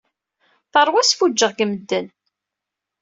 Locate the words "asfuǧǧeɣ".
1.01-1.51